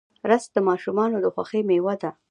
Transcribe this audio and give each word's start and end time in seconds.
رس 0.29 0.43
د 0.55 0.57
ماشومانو 0.69 1.17
د 1.21 1.25
خوښۍ 1.33 1.61
میوه 1.69 1.93
ده 2.01 2.11